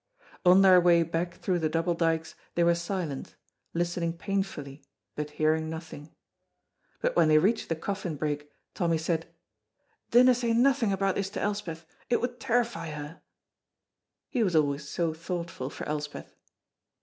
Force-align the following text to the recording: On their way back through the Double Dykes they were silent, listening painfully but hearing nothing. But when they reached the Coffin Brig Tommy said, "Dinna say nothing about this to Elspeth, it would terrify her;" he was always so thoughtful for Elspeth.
On 0.43 0.63
their 0.63 0.81
way 0.81 1.03
back 1.03 1.35
through 1.35 1.59
the 1.59 1.69
Double 1.69 1.93
Dykes 1.93 2.33
they 2.55 2.63
were 2.63 2.73
silent, 2.73 3.35
listening 3.75 4.17
painfully 4.17 4.81
but 5.15 5.29
hearing 5.29 5.69
nothing. 5.69 6.09
But 7.01 7.15
when 7.15 7.27
they 7.27 7.37
reached 7.37 7.69
the 7.69 7.75
Coffin 7.75 8.15
Brig 8.15 8.47
Tommy 8.73 8.97
said, 8.97 9.27
"Dinna 10.09 10.33
say 10.33 10.53
nothing 10.53 10.91
about 10.91 11.13
this 11.13 11.29
to 11.29 11.39
Elspeth, 11.39 11.85
it 12.09 12.19
would 12.19 12.39
terrify 12.39 12.89
her;" 12.89 13.21
he 14.27 14.41
was 14.43 14.55
always 14.55 14.89
so 14.89 15.13
thoughtful 15.13 15.69
for 15.69 15.87
Elspeth. 15.87 16.33